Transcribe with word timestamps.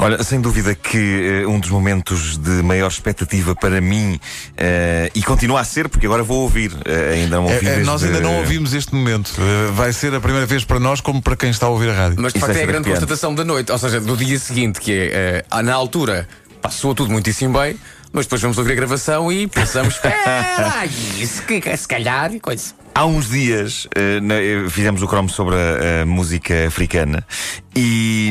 Olha, 0.00 0.22
sem 0.22 0.40
dúvida 0.40 0.74
que 0.74 1.44
uh, 1.44 1.50
um 1.50 1.60
dos 1.60 1.68
momentos 1.70 2.38
de 2.38 2.62
maior 2.62 2.88
expectativa 2.88 3.54
para 3.54 3.80
mim, 3.80 4.14
uh, 4.14 5.10
e 5.14 5.22
continua 5.22 5.60
a 5.60 5.64
ser, 5.64 5.88
porque 5.88 6.06
agora 6.06 6.22
vou 6.22 6.38
ouvir, 6.38 6.72
uh, 6.72 7.12
ainda 7.12 7.36
não 7.36 7.44
ouvi 7.44 7.54
É, 7.54 7.58
é, 7.58 7.74
desde- 7.74 7.84
nós 7.84 8.02
ainda 8.02 8.20
não 8.20 8.36
ouvimos 8.38 8.72
este 8.72 8.94
momento. 8.94 9.28
Uh, 9.38 9.72
vai 9.72 9.92
ser 9.92 10.14
a 10.14 10.20
primeira 10.20 10.46
vez 10.46 10.64
para 10.64 10.80
nós, 10.80 11.00
como 11.02 11.20
para 11.20 11.36
quem 11.36 11.50
está 11.50 11.66
a 11.66 11.68
ouvir 11.68 11.90
a 11.90 11.94
rádio. 11.94 12.16
Mas 12.20 12.32
de 12.32 12.38
Isso 12.38 12.46
facto 12.46 12.56
é 12.56 12.60
é 12.60 12.64
a 12.64 12.66
grande 12.66 12.88
constatação 12.88 13.34
da 13.34 13.44
noite, 13.44 13.70
ou 13.70 13.78
seja, 13.78 14.00
do 14.00 14.16
dia 14.16 14.38
seguinte, 14.38 14.80
que 14.80 14.92
é 14.92 15.44
eh, 15.50 15.62
na 15.62 15.74
altura 15.74 16.26
passou 16.62 16.94
tudo 16.94 17.10
muitíssimo 17.12 17.58
bem, 17.58 17.76
mas 18.12 18.24
depois 18.26 18.40
vamos 18.40 18.56
ouvir 18.58 18.72
a 18.72 18.74
gravação 18.76 19.30
e 19.30 19.46
pensamos, 19.46 19.94
espera, 20.02 20.86
isso 21.18 21.42
que 21.42 21.60
que 21.60 21.76
se 21.76 21.86
calhar 21.88 22.34
e 22.34 22.40
coisa. 22.40 22.79
Há 23.00 23.06
uns 23.06 23.30
dias 23.30 23.88
eh, 23.96 24.20
na- 24.20 24.34
eh, 24.42 24.68
fizemos 24.68 25.00
o 25.00 25.08
cromo 25.08 25.30
sobre 25.30 25.54
a, 25.54 26.02
a 26.02 26.04
música 26.04 26.66
africana 26.66 27.26
e, 27.74 28.30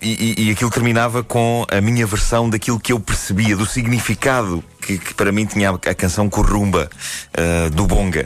e, 0.00 0.44
e 0.46 0.50
aquilo 0.52 0.70
terminava 0.70 1.24
com 1.24 1.66
a 1.68 1.80
minha 1.80 2.06
versão 2.06 2.48
daquilo 2.48 2.78
que 2.78 2.92
eu 2.92 3.00
percebia, 3.00 3.56
do 3.56 3.66
significado 3.66 4.62
que, 4.80 4.98
que 4.98 5.14
para 5.14 5.32
mim 5.32 5.44
tinha 5.46 5.70
a, 5.70 5.94
canção 5.96 6.30
Corrumba 6.30 6.88
eh, 7.32 7.68
do 7.70 7.88
Bonga. 7.88 8.24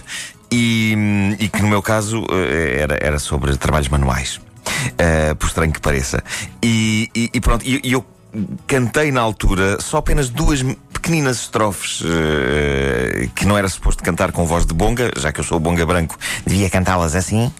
E, 0.52 0.94
e 1.40 1.48
que 1.48 1.62
no 1.62 1.68
meu 1.68 1.80
caso 1.80 2.22
era, 2.78 2.98
era 3.00 3.18
sobre 3.18 3.56
trabalhos 3.56 3.88
manuais. 3.88 4.38
eh, 4.98 5.32
por 5.32 5.46
estranho 5.46 5.72
que 5.72 5.80
pareça. 5.80 6.22
E, 6.62 7.08
e- 7.16 7.30
e 7.32 7.40
pronto, 7.40 7.64
e 7.66 7.80
eu 7.90 8.04
cantei 8.66 9.10
na 9.10 9.22
altura 9.22 9.80
só 9.80 9.96
apenas 9.96 10.28
duas 10.28 10.62
pequeninas 11.08 11.40
estrofes 11.40 12.02
eh, 12.04 13.30
que 13.34 13.46
não 13.46 13.56
era 13.56 13.66
suposto 13.66 14.04
cantar 14.04 14.30
com 14.30 14.44
voz 14.44 14.66
de 14.66 14.74
bonga, 14.74 15.10
já 15.16 15.32
que 15.32 15.40
eu 15.40 15.44
sou 15.44 15.58
bonga 15.58 15.86
branco, 15.86 16.18
devia 16.46 16.68
cantá-las 16.68 17.16
assim. 17.16 17.50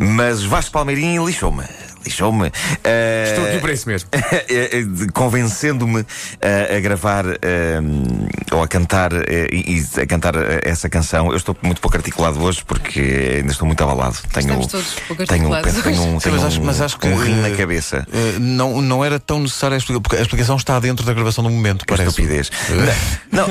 Mas 0.00 0.42
Vasco 0.42 0.72
Palmeirinho 0.72 1.26
lixou-me. 1.26 1.64
Lixou-me. 2.12 2.50
Eh, 2.82 3.24
Estou 3.28 3.44
aqui 3.46 3.58
para 3.58 3.72
isso 3.72 3.86
mesmo. 3.88 4.08
eh, 4.48 4.82
de- 4.82 5.12
convencendo-me 5.12 6.06
eh, 6.40 6.76
a 6.76 6.80
gravar 6.80 7.24
eh, 7.42 7.80
ou 8.50 8.62
a 8.62 8.66
cantar 8.68 9.12
eh, 9.12 9.48
e 9.52 9.84
a 10.00 10.06
cantar 10.06 10.34
eh, 10.36 10.60
essa 10.64 10.88
canção. 10.88 11.30
Eu 11.30 11.36
estou 11.36 11.54
muito 11.62 11.80
pouco 11.82 11.96
articulado 11.98 12.42
hoje 12.42 12.62
porque 12.66 13.36
ainda 13.38 13.52
estou 13.52 13.66
muito 13.66 13.82
abalado. 13.84 14.16
Tenho, 14.32 14.46
Estamos 14.46 14.66
todos 14.68 14.94
pouco 15.06 15.26
tenho, 15.26 15.52
articulados 15.52 15.82
tenho, 15.82 16.02
um, 16.02 16.18
tenho 16.18 16.34
mas 16.36 16.44
acho, 16.44 16.60
um- 16.60 16.64
mas 16.64 16.80
acho 16.80 16.98
que 16.98 17.06
um 17.08 17.16
rim 17.16 17.34
na 17.42 17.48
uh, 17.48 17.56
cabeça. 17.56 18.06
uh, 18.08 18.40
não, 18.40 18.80
não 18.80 19.04
era 19.04 19.18
tão 19.20 19.40
necessária 19.40 19.74
a 19.74 19.78
explicação, 19.78 20.00
porque 20.02 20.16
a 20.16 20.22
explicação 20.22 20.56
está 20.56 20.80
dentro 20.80 21.04
da 21.04 21.12
gravação 21.12 21.44
do 21.44 21.50
momento, 21.50 21.80
Que 21.84 21.92
parece. 21.94 22.08
estupidez. 22.08 22.50
Não, 23.30 23.46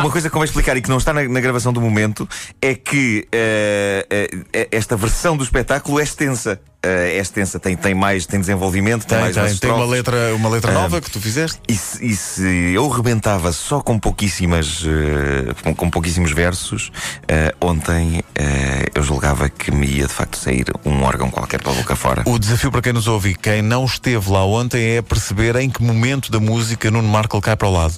uma 0.00 0.10
coisa 0.10 0.28
que 0.28 0.32
convém 0.32 0.46
explicar 0.46 0.76
e 0.78 0.80
que 0.82 0.88
não 0.88 0.96
está 0.96 1.12
na, 1.12 1.22
na 1.28 1.40
gravação 1.40 1.72
do 1.74 1.80
momento 1.80 2.26
é 2.62 2.74
que 2.74 3.28
eh, 3.30 4.06
eh, 4.52 4.68
esta 4.72 4.96
versão 4.96 5.36
do 5.36 5.44
espetáculo 5.44 6.00
é 6.00 6.02
extensa. 6.04 6.58
Eh, 6.82 7.16
é 7.16 7.18
extensa, 7.18 7.58
tem, 7.58 7.76
tem 7.76 7.94
mais, 7.94 8.26
tem 8.26 8.38
desenvolvimento, 8.38 9.06
tem, 9.06 9.18
Tem, 9.18 9.32
mais 9.34 9.34
tem, 9.34 9.56
tem 9.56 9.70
uma 9.70 9.86
letra, 9.86 10.34
uma 10.34 10.48
letra 10.48 10.72
nova 10.72 11.00
que 11.00 11.10
tu 11.10 11.20
fizeste. 11.20 11.58
E 11.68 11.74
se, 11.74 12.04
e 12.04 12.14
se 12.14 12.72
eu 12.74 12.88
rebentava 12.88 13.50
só 13.52 13.80
com 13.80 13.98
pouquíssimas 13.98 14.84
eh, 14.86 15.54
com, 15.62 15.74
com 15.74 15.90
pouquíssimos 15.90 16.32
versos, 16.32 16.92
eh, 17.26 17.52
ontem 17.60 18.22
eh, 18.34 18.86
eu 18.94 19.02
julgava 19.02 19.48
que 19.48 19.70
me 19.70 19.86
ia 19.86 20.06
de 20.06 20.12
facto 20.12 20.36
sair 20.36 20.66
um 20.84 21.02
órgão 21.02 21.30
qualquer 21.30 21.62
pela 21.62 21.74
boca 21.74 21.96
fora. 21.96 22.22
O 22.26 22.38
desafio 22.38 22.70
para 22.70 22.82
quem 22.82 22.92
nos 22.92 23.08
ouve 23.08 23.30
e 23.30 23.34
quem 23.34 23.62
não 23.62 23.84
esteve 23.84 24.30
lá 24.30 24.44
ontem 24.44 24.96
é 24.96 25.02
perceber 25.02 25.56
em 25.56 25.68
que 25.68 25.82
momento 25.82 26.30
da 26.30 26.38
música 26.38 26.90
Nuno 26.90 27.08
Markle 27.08 27.40
cai 27.40 27.56
para 27.56 27.68
o 27.68 27.72
lado. 27.72 27.94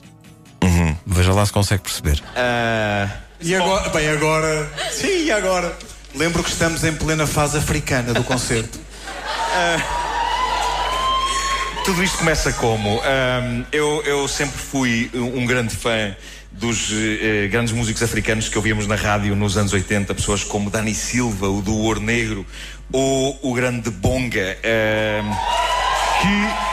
Uhum. 0.62 0.96
Veja 1.06 1.32
lá 1.32 1.44
se 1.44 1.52
consegue 1.52 1.82
perceber. 1.82 2.22
Ah, 2.34 3.08
E 3.40 3.54
agora, 3.54 3.88
bem, 3.90 4.08
agora. 4.08 4.68
Sim, 4.90 5.24
e 5.24 5.30
agora? 5.30 5.76
Lembro 6.14 6.42
que 6.42 6.50
estamos 6.50 6.82
em 6.84 6.94
plena 6.94 7.26
fase 7.26 7.58
africana 7.58 8.14
do 8.14 8.24
concerto. 8.24 8.78
Tudo 11.84 12.02
isto 12.04 12.18
começa 12.18 12.52
como? 12.52 13.00
Ahm, 13.00 13.64
eu, 13.72 14.02
eu 14.04 14.28
sempre 14.28 14.58
fui 14.58 15.10
um 15.14 15.46
grande 15.46 15.74
fã 15.74 16.14
dos 16.52 16.90
eh, 16.92 17.48
grandes 17.48 17.72
músicos 17.72 18.02
africanos 18.02 18.48
que 18.48 18.58
ouvíamos 18.58 18.86
na 18.86 18.94
rádio 18.94 19.34
nos 19.34 19.56
anos 19.56 19.72
80, 19.72 20.14
pessoas 20.14 20.44
como 20.44 20.68
Dani 20.70 20.94
Silva, 20.94 21.48
o 21.48 21.62
do 21.62 21.74
Ouro 21.74 22.00
Negro, 22.00 22.44
ou 22.92 23.38
o 23.42 23.54
grande 23.54 23.90
Bonga, 23.90 24.58
ahm, 24.62 25.30
que 26.20 26.67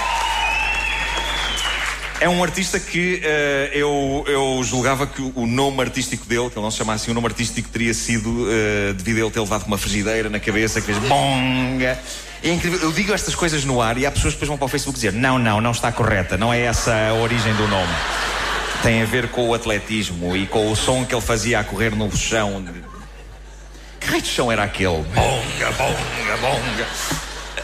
é 2.25 2.29
um 2.29 2.43
artista 2.43 2.79
que 2.79 3.21
eh, 3.23 3.69
eu, 3.71 4.25
eu 4.27 4.59
julgava 4.63 5.05
que 5.05 5.21
o 5.35 5.45
nome 5.45 5.79
artístico 5.81 6.25
dele, 6.25 6.49
que 6.49 6.57
ele 6.57 6.63
não 6.63 6.71
se 6.71 6.77
chama 6.79 6.91
assim, 6.93 7.11
o 7.11 7.13
nome 7.13 7.27
artístico 7.27 7.69
teria 7.69 7.93
sido 7.93 8.47
eh, 8.49 8.93
devido 8.93 9.17
a 9.17 9.21
ele 9.21 9.29
ter 9.29 9.39
levado 9.41 9.67
uma 9.67 9.77
frigideira 9.77 10.27
na 10.27 10.39
cabeça 10.39 10.81
que 10.81 10.87
fez 10.87 10.97
bonga. 11.07 11.99
É 12.43 12.49
incrível, 12.49 12.79
eu 12.79 12.91
digo 12.91 13.13
estas 13.13 13.35
coisas 13.35 13.63
no 13.63 13.79
ar 13.79 13.99
e 13.99 14.07
há 14.07 14.11
pessoas 14.11 14.33
que 14.33 14.39
depois 14.39 14.47
vão 14.47 14.57
para 14.57 14.65
o 14.65 14.67
Facebook 14.67 14.95
dizer: 14.95 15.13
não, 15.13 15.37
não, 15.37 15.61
não 15.61 15.69
está 15.69 15.91
correta, 15.91 16.35
não 16.35 16.51
é 16.51 16.61
essa 16.61 16.91
a 17.09 17.13
origem 17.13 17.53
do 17.53 17.67
nome. 17.67 17.93
Tem 18.81 19.03
a 19.03 19.05
ver 19.05 19.27
com 19.27 19.47
o 19.49 19.53
atletismo 19.53 20.35
e 20.35 20.47
com 20.47 20.71
o 20.71 20.75
som 20.75 21.05
que 21.05 21.13
ele 21.13 21.21
fazia 21.21 21.59
a 21.59 21.63
correr 21.63 21.95
no 21.95 22.11
chão. 22.17 22.65
Que 23.99 24.07
raio 24.07 24.21
de 24.23 24.29
chão 24.29 24.51
era 24.51 24.63
aquele? 24.63 25.03
Bonga, 25.13 25.71
bonga, 25.77 26.37
bonga. 26.41 26.87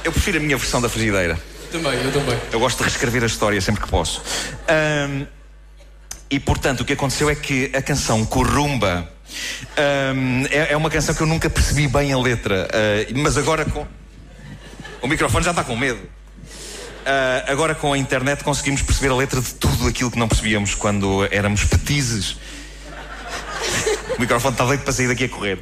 Eu 0.04 0.12
prefiro 0.12 0.38
a 0.38 0.40
minha 0.40 0.56
versão 0.56 0.80
da 0.80 0.88
frigideira. 0.88 1.51
Também, 1.72 1.94
eu 2.04 2.12
também. 2.12 2.38
Eu 2.52 2.60
gosto 2.60 2.80
de 2.80 2.84
reescrever 2.84 3.24
a 3.24 3.28
história 3.28 3.62
sempre 3.62 3.82
que 3.82 3.88
posso. 3.88 4.22
Ahm, 4.68 5.26
e 6.30 6.38
portanto, 6.38 6.82
o 6.82 6.86
que 6.86 6.94
aconteceu 6.94 7.30
é 7.30 7.36
que 7.36 7.72
a 7.74 7.82
canção 7.82 8.26
Corrumba 8.26 9.10
ahm, 9.78 10.46
é, 10.50 10.74
é 10.74 10.78
uma 10.78 10.90
canção 10.90 11.16
que 11.16 11.22
eu 11.22 11.28
nunca 11.28 11.50
percebi 11.50 11.88
bem 11.88 12.12
a 12.12 12.18
letra. 12.18 12.68
Ah, 12.74 13.12
mas 13.16 13.38
agora 13.38 13.64
com. 13.64 13.88
O 15.02 15.08
microfone 15.08 15.46
já 15.46 15.52
está 15.52 15.64
com 15.64 15.78
medo. 15.78 16.02
Ah, 17.06 17.46
agora 17.48 17.74
com 17.74 17.94
a 17.94 17.98
internet 17.98 18.44
conseguimos 18.44 18.82
perceber 18.82 19.14
a 19.14 19.16
letra 19.16 19.40
de 19.40 19.54
tudo 19.54 19.88
aquilo 19.88 20.12
que 20.12 20.20
não 20.20 20.28
percebíamos 20.28 20.76
quando 20.76 21.26
éramos 21.32 21.64
petizes. 21.64 22.36
O 24.18 24.20
microfone 24.20 24.54
está 24.54 24.66
doido 24.66 24.84
para 24.84 24.92
sair 24.92 25.08
daqui 25.08 25.24
a 25.24 25.30
correr. 25.30 25.60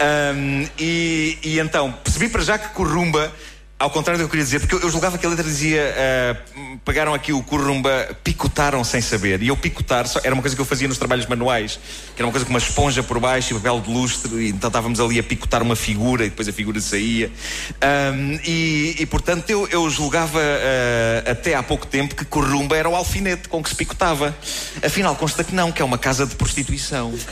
Ahm, 0.00 0.68
e, 0.78 1.38
e 1.42 1.58
então, 1.58 1.90
percebi 1.90 2.28
para 2.28 2.42
já 2.42 2.56
que 2.56 2.68
Corrumba, 2.68 3.32
ao 3.80 3.88
contrário 3.88 4.18
do 4.18 4.20
que 4.20 4.24
eu 4.26 4.28
queria 4.30 4.44
dizer, 4.44 4.60
porque 4.60 4.74
eu, 4.84 4.90
julgava 4.90 5.16
que 5.16 5.24
a 5.24 5.28
letra 5.28 5.42
dizia: 5.42 5.94
ah, 5.96 6.36
pegaram 6.84 7.14
aqui 7.14 7.32
o 7.32 7.42
Corrumba, 7.42 8.14
picotaram 8.22 8.84
sem 8.84 9.00
saber. 9.00 9.42
E 9.42 9.48
eu 9.48 9.56
picotar 9.56 10.06
só- 10.06 10.20
era 10.22 10.34
uma 10.34 10.42
coisa 10.42 10.54
que 10.54 10.60
eu 10.60 10.66
fazia 10.66 10.86
nos 10.86 10.98
trabalhos 10.98 11.24
manuais, 11.26 11.80
que 12.14 12.20
era 12.20 12.26
uma 12.26 12.30
coisa 12.30 12.44
com 12.44 12.50
uma 12.50 12.58
esponja 12.58 13.02
por 13.02 13.18
baixo 13.18 13.52
e 13.52 13.56
papel 13.56 13.80
de 13.80 13.90
lustre, 13.90 14.34
e 14.34 14.50
então 14.50 14.68
estávamos 14.68 15.00
ali 15.00 15.18
a 15.18 15.22
picotar 15.22 15.62
uma 15.62 15.74
figura 15.74 16.26
e 16.26 16.28
depois 16.28 16.46
a 16.46 16.52
figura 16.52 16.78
saía. 16.78 17.32
Ahm, 17.80 18.38
e, 18.44 18.96
e, 18.98 19.06
portanto 19.06 19.48
eu, 19.48 19.66
eu 19.68 19.88
julgava 19.88 20.38
ah, 20.40 21.30
até 21.30 21.54
há 21.54 21.62
pouco 21.62 21.86
tempo 21.86 22.14
que 22.14 22.26
Corrumba 22.26 22.76
era 22.76 22.88
o 22.88 22.94
alfinete 22.94 23.48
com 23.48 23.62
que 23.62 23.70
se 23.70 23.76
picotava. 23.76 24.36
Afinal, 24.84 25.16
consta 25.16 25.42
que 25.42 25.54
não, 25.54 25.72
que 25.72 25.80
é 25.80 25.84
uma 25.84 25.96
casa 25.98 26.26
de 26.26 26.34
prostituição. 26.34 27.14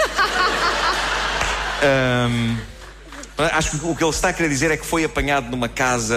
Ahm, 1.81 2.57
acho 3.39 3.71
que 3.71 3.87
o 3.87 3.95
que 3.95 4.03
ele 4.03 4.11
está 4.11 4.31
a 4.31 4.33
querer 4.33 4.49
dizer 4.49 4.71
é 4.71 4.77
que 4.77 4.85
foi 4.85 5.05
apanhado 5.05 5.49
numa 5.51 5.69
casa 5.69 6.17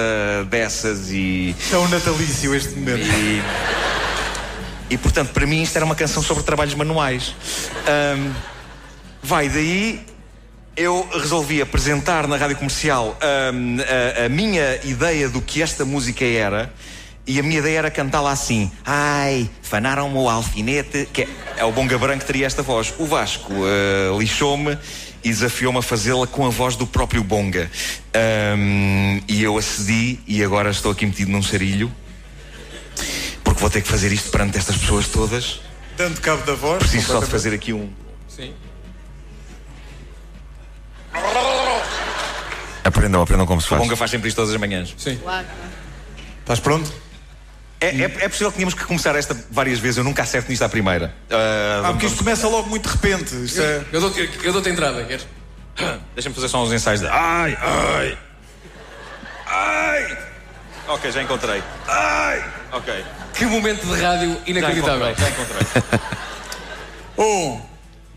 dessas 0.50 1.12
e. 1.12 1.56
É 1.72 1.78
um 1.78 1.88
natalício 1.88 2.54
este 2.56 2.74
momento. 2.74 3.06
E, 3.06 3.42
e, 4.90 4.98
portanto, 4.98 5.32
para 5.32 5.46
mim 5.46 5.62
isto 5.62 5.76
era 5.76 5.86
uma 5.86 5.96
canção 5.96 6.24
sobre 6.24 6.44
trabalhos 6.44 6.74
manuais. 6.74 7.36
Ahm, 7.88 8.32
vai 9.22 9.50
daí. 9.50 10.04
Eu 10.76 11.08
resolvi 11.14 11.62
apresentar 11.62 12.28
na 12.28 12.38
rádio 12.38 12.56
comercial 12.56 13.18
ahm, 13.22 13.78
a, 13.82 14.26
a 14.26 14.30
minha 14.30 14.80
ideia 14.84 15.30
do 15.30 15.42
que 15.42 15.62
esta 15.62 15.86
música 15.86 16.26
era. 16.26 16.74
E 17.28 17.40
a 17.40 17.44
minha 17.44 17.60
ideia 17.60 17.78
era 17.78 17.92
cantá-la 17.92 18.32
assim: 18.32 18.72
Ai, 18.84 19.48
fanaram-me 19.62 20.18
o 20.18 20.28
alfinete. 20.28 21.08
Que 21.14 21.24
é, 21.24 21.28
é 21.58 21.66
o 21.66 21.72
Bonga 21.72 22.00
Branco 22.00 22.22
que 22.22 22.26
teria 22.26 22.48
esta 22.48 22.64
voz. 22.64 22.94
O 22.98 23.06
Vasco 23.06 23.54
ah, 23.54 24.18
lixou-me 24.18 24.76
e 25.24 25.30
desafiou-me 25.30 25.80
a 25.80 25.82
fazê-la 25.82 26.28
com 26.28 26.46
a 26.46 26.50
voz 26.50 26.76
do 26.76 26.86
próprio 26.88 27.24
Bonga. 27.24 27.70
Ahm, 28.14 29.22
e 29.28 29.44
eu 29.44 29.58
acedi 29.58 30.20
e 30.28 30.44
agora 30.44 30.70
estou 30.70 30.92
aqui 30.92 31.06
metido 31.06 31.32
num 31.32 31.44
sarilho 31.44 31.92
porque 33.44 33.60
vou 33.60 33.70
ter 33.70 33.82
que 33.82 33.88
fazer 33.88 34.12
isto 34.12 34.30
perante 34.32 34.58
estas 34.58 34.78
pessoas 34.78 35.08
todas. 35.08 35.62
Dando 35.98 36.20
cabo 36.22 36.44
da 36.44 36.56
voz. 36.56 36.80
Preciso 36.80 37.08
só 37.08 37.20
de 37.20 37.26
fazer 37.26 37.54
aqui 37.54 37.74
um. 37.74 37.92
Sim. 38.28 38.54
Aprendam, 42.84 43.22
aprendam 43.22 43.46
como 43.46 43.62
se 43.62 43.68
O 43.68 43.70
faz. 43.70 43.82
Bonga 43.82 43.96
faz 43.96 44.12
sempre 44.12 44.28
isto 44.28 44.38
todas 44.38 44.52
as 44.52 44.60
manhãs. 44.60 44.96
Sim. 44.98 45.18
Claro. 45.18 45.46
Estás 46.40 46.60
pronto? 46.60 46.92
É, 47.82 47.88
é, 47.88 48.04
é 48.04 48.30
possível 48.30 48.52
que 48.52 48.58
tínhamos 48.58 48.76
que 48.76 48.86
começar 48.86 49.16
esta 49.16 49.36
várias 49.50 49.80
vezes. 49.80 49.98
Eu 49.98 50.04
nunca 50.04 50.22
acerto 50.22 50.50
nisto 50.50 50.62
à 50.64 50.70
primeira. 50.70 51.08
Uh, 51.30 51.34
Ah, 51.34 51.80
vamos- 51.82 51.92
porque 51.94 52.06
isto 52.06 52.18
começa 52.20 52.48
logo 52.48 52.70
muito 52.70 52.88
de 52.88 52.94
repente. 52.96 53.36
Isto 53.44 53.60
é... 53.62 53.82
Eu 53.92 54.02
dou-te 54.02 54.30
eu 54.44 54.54
dou-te 54.54 54.70
a 54.70 54.72
entrada, 54.72 55.04
queres? 55.04 55.26
Deixa-me 56.14 56.36
fazer 56.36 56.48
só 56.48 56.64
uns 56.64 56.72
ensaios 56.72 57.02
de. 57.02 57.08
Ai, 57.08 57.58
ai. 57.60 58.18
Ai. 59.48 60.18
Ok, 60.88 61.12
já 61.12 61.22
encontrei. 61.24 61.64
Ai. 61.88 62.44
Ok. 62.74 63.04
Que 63.34 63.46
momento 63.46 63.84
de 63.86 64.02
rádio 64.02 64.34
Já 64.34 64.40
inacreditável. 64.46 65.10
encontrei, 65.10 65.16
já 65.16 65.30
encontrei. 65.32 66.00
Um, 67.18 67.62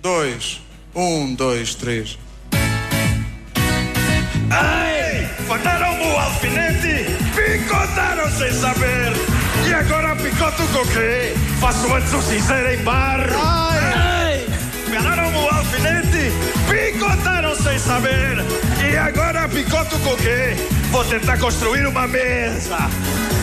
dois, 0.01 0.63
um, 0.95 1.35
dois, 1.35 1.75
três. 1.75 2.17
Ai! 4.51 5.29
Faltaram 5.47 6.01
o 6.11 6.19
alfinete, 6.19 7.07
picotaram 7.35 8.31
sem 8.31 8.53
saber. 8.53 9.13
E 9.67 9.73
agora 9.73 10.15
picoto 10.17 10.63
com 10.73 10.81
o 10.81 10.87
quê? 10.87 11.35
Faço 11.59 11.93
antes 11.95 12.13
o 12.13 12.23
cinzeiro 12.23 12.73
em 12.73 12.83
barro. 12.83 13.41
Ai! 13.43 14.47
Pegaram 14.91 15.33
o 15.35 15.49
alfinete, 15.55 16.33
picotaram 16.69 17.57
sem 17.57 17.79
saber. 17.79 18.45
E 18.83 18.97
agora 18.97 19.49
picoto 19.49 19.99
com 20.01 20.11
o 20.11 20.17
quê? 20.17 20.55
Vou 20.91 21.05
tentar 21.05 21.39
construir 21.39 21.87
uma 21.87 22.07
mesa. 22.07 22.77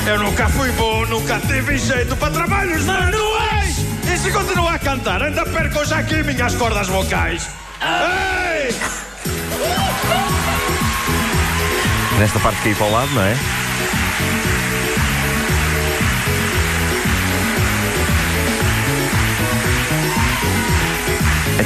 Eu 0.06 0.20
nunca 0.20 0.48
fui 0.50 0.72
bom, 0.74 1.06
nunca 1.08 1.40
tive 1.40 1.78
jeito 1.78 2.16
para 2.16 2.32
trabalhos 2.32 2.86
manuais. 2.86 3.78
E 4.12 4.18
se 4.18 4.32
continuar 4.32 4.76
a 4.76 4.80
cantar, 4.80 5.24
ainda 5.24 5.46
perco 5.46 5.84
já 5.86 5.98
aqui 5.98 6.24
minhas 6.24 6.56
cordas 6.56 6.88
vocais. 6.88 7.50
Ai! 7.82 8.70
Nesta 12.20 12.40
parte 12.40 12.62
caí 12.62 12.76
para 12.76 12.86
o 12.86 12.92
lado, 12.92 13.12
não 13.12 13.24
é? 13.24 13.36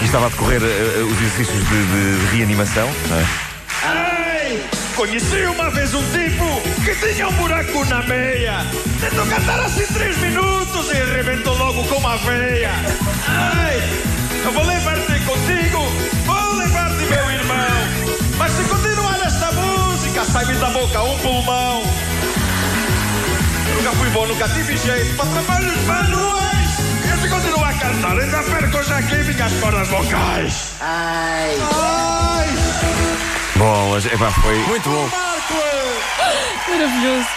Estava 0.05 0.27
a 0.27 0.29
decorrer 0.29 0.61
eh, 0.63 1.01
os 1.03 1.17
exercícios 1.21 1.67
de, 1.67 1.75
de- 1.85 2.19
de 2.29 2.35
reanimação, 2.37 2.87
é? 2.87 3.25
Ai, 3.83 4.59
conheci 4.95 5.43
uma 5.45 5.69
vez 5.71 5.93
um 5.93 6.01
tipo 6.11 6.45
que 6.85 6.95
tinha 7.13 7.27
um 7.27 7.33
buraco 7.33 7.83
na 7.85 8.01
meia. 8.03 8.65
Tentou 9.01 9.25
cantar 9.25 9.59
assim 9.59 9.85
três 9.93 10.17
minutos 10.19 10.89
e 10.93 11.01
arrebentou 11.01 11.57
logo 11.57 11.83
com 11.85 11.95
uma 11.95 12.15
veia. 12.17 12.71
Ai, 13.27 13.81
eu 14.45 14.51
vou 14.53 14.63
levar-te 14.65 15.19
contigo, 15.25 15.79
vou 16.25 16.53
levar-te 16.55 17.03
meu 17.03 17.31
irmão. 17.31 17.67
Mas 18.37 18.51
se 18.53 18.63
continuar 18.63 19.19
esta 19.25 19.51
música, 19.51 20.23
sai-me 20.23 20.53
da 20.55 20.69
boca 20.69 21.03
um 21.03 21.17
pulmão. 21.19 21.83
Nunca 23.75 23.91
fui 23.97 24.09
bom, 24.11 24.25
nunca 24.27 24.47
tive 24.49 24.77
jeito 24.77 25.15
para 25.17 25.25
trabalhos 25.25 25.83
manuais. 25.85 26.64
E 27.25 27.27
se 27.27 27.33
continuar 27.33 27.69
a 27.71 27.73
cantar, 27.73 28.19
ainda 28.19 28.43
perco 28.43 28.83
já 28.83 28.97
aqui 28.99 29.15
minhas 29.15 29.53
cordas 29.59 29.87
vocais. 29.87 30.73
Bolas, 33.55 34.05
epá, 34.05 34.29
foi. 34.31 34.55
Muito 34.59 34.87
bom. 34.87 35.09
Maravilhoso. 36.69 37.27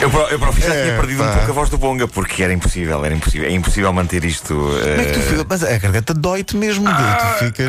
Eu, 0.00 0.10
pro- 0.10 0.26
eu 0.28 0.38
próprio 0.38 0.66
já 0.66 0.74
É, 0.74 0.82
tinha 0.84 0.96
perdido 0.96 1.22
um 1.22 1.26
pouco 1.32 1.50
a 1.50 1.54
voz 1.54 1.68
do 1.70 1.78
Bonga, 1.78 2.08
porque 2.08 2.42
era 2.42 2.52
impossível, 2.52 3.04
era 3.04 3.14
impossível. 3.14 3.48
É 3.48 3.52
impossível 3.52 3.92
manter 3.92 4.24
isto. 4.24 4.54
Como 4.54 5.00
é 5.00 5.04
que 5.04 5.12
tu 5.12 5.18
eh, 5.20 5.22
fica- 5.22 5.46
Mas 5.48 5.62
a 5.64 5.78
garganta 5.78 6.12
dói-te 6.14 6.56
mesmo, 6.56 6.86
tu 6.86 7.44
ficas. 7.44 7.68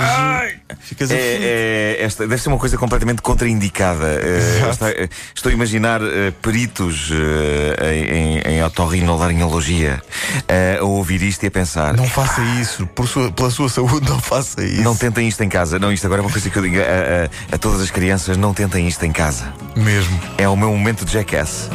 Ficas. 0.79 1.11
É, 1.11 1.15
é, 1.17 1.97
esta 2.03 2.27
deve 2.27 2.41
ser 2.41 2.49
uma 2.49 2.57
coisa 2.57 2.75
completamente 2.77 3.21
contraindicada. 3.21 4.07
Eh, 4.07 4.57
Exato. 4.57 4.71
está- 4.71 4.89
eh, 4.89 5.09
estou 5.35 5.51
a 5.51 5.53
imaginar 5.53 6.01
eh, 6.01 6.31
peritos 6.41 7.11
eh, 7.11 7.93
em, 7.93 8.49
em, 8.51 8.55
em 8.57 8.63
otorrinolaringologia 8.63 10.01
eh, 10.47 10.77
a 10.81 10.83
ouvir 10.83 11.21
isto 11.21 11.43
e 11.43 11.47
a 11.47 11.51
pensar. 11.51 11.95
Não 11.95 12.07
faça 12.07 12.41
isso, 12.59 12.85
por 12.87 13.07
sua- 13.07 13.31
pela 13.31 13.51
sua 13.51 13.69
saúde, 13.69 14.09
não 14.09 14.19
faça 14.19 14.63
isso. 14.63 14.81
Não 14.81 14.95
tentem 14.95 15.27
isto 15.27 15.43
em 15.43 15.49
casa. 15.49 15.77
Não, 15.77 15.91
isto 15.91 16.05
agora 16.05 16.21
é 16.21 16.23
uma 16.25 16.31
coisa 16.31 16.49
que 16.49 16.57
eu 16.57 16.63
digo 16.63 16.77
a, 16.79 16.81
a- 16.81 17.55
a 17.55 17.57
todas 17.59 17.81
as 17.81 17.91
crianças: 17.91 18.35
não 18.35 18.53
tentem 18.53 18.87
isto 18.87 19.03
em 19.05 19.11
casa. 19.11 19.53
Mesmo. 19.75 20.19
É 20.37 20.47
o 20.49 20.55
meu 20.57 20.69
momento 20.71 21.05
de 21.05 21.13
jackass. 21.13 21.69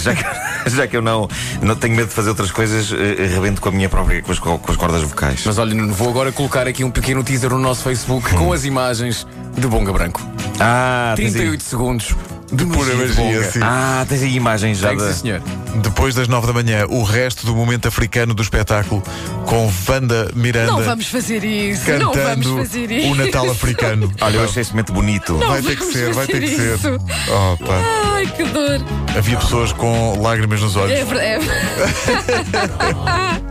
Já, 0.00 0.12
que, 0.14 0.24
já 0.70 0.86
que 0.88 0.96
eu 0.96 1.02
não, 1.02 1.28
não 1.62 1.76
tenho 1.76 1.94
medo 1.94 2.08
de 2.08 2.14
fazer 2.14 2.30
outras 2.30 2.50
coisas, 2.50 2.90
eh, 2.92 3.26
rebento 3.26 3.60
com 3.60 3.68
a 3.68 3.72
minha 3.72 3.88
própria, 3.88 4.20
com 4.22 4.32
as, 4.32 4.38
com 4.40 4.60
as 4.68 4.76
cordas 4.76 5.02
vocais. 5.02 5.42
Mas 5.44 5.56
olha, 5.58 5.74
vou 5.92 6.08
agora 6.08 6.32
colocar 6.32 6.66
aqui 6.66 6.82
um 6.82 6.90
pequeno 6.90 7.22
teaser 7.22 7.50
no 7.50 7.58
nosso 7.58 7.82
Facebook 7.84 8.33
com 8.38 8.52
as 8.52 8.64
imagens 8.64 9.26
de 9.56 9.66
Bonga 9.66 9.92
Branco. 9.92 10.20
Ah, 10.60 11.14
tens 11.16 11.26
aí, 11.34 11.40
38 11.42 11.62
segundos 11.62 12.14
de 12.52 12.64
Pura 12.66 12.94
magia 12.94 13.42
sim. 13.50 13.58
ah, 13.62 14.04
tens 14.08 14.22
aí 14.22 14.36
imagens 14.36 14.78
já 14.78 14.88
Tem 14.90 14.98
que 14.98 15.04
da. 15.04 15.12
sim, 15.12 15.20
senhor. 15.22 15.42
Depois 15.76 16.14
das 16.14 16.28
nove 16.28 16.46
da 16.46 16.52
manhã, 16.52 16.86
o 16.88 17.02
resto 17.02 17.44
do 17.46 17.54
momento 17.56 17.88
africano 17.88 18.32
do 18.34 18.42
espetáculo 18.42 19.02
com 19.46 19.68
Wanda 19.88 20.30
Miranda 20.36 20.70
Não 20.70 20.82
vamos 20.82 21.06
fazer 21.08 21.42
isso. 21.42 21.90
Não 21.90 22.12
vamos 22.12 22.16
cantando 22.16 22.56
fazer 22.58 22.90
isso. 22.92 23.08
o 23.10 23.14
Natal 23.16 23.50
africano. 23.50 24.12
Olha, 24.20 24.36
eu 24.36 24.44
achei 24.44 24.62
esse 24.62 24.70
momento 24.70 24.92
bonito. 24.92 25.32
Não 25.32 25.48
vai 25.48 25.62
ter 25.62 25.70
que 25.76 25.80
vamos 25.80 25.92
ser, 25.94 26.12
vai 26.14 26.26
ter 26.26 26.40
que 26.40 26.48
fazer 26.48 26.78
ser. 26.78 26.94
isso. 26.94 27.06
Oh, 27.28 27.56
pá. 27.64 27.80
Ai, 28.14 28.26
que 28.26 28.44
dor. 28.44 28.80
Havia 29.16 29.36
pessoas 29.38 29.72
com 29.72 30.20
lágrimas 30.22 30.60
nos 30.60 30.76
olhos. 30.76 30.92
É 30.92 31.04
verdade. 31.04 31.44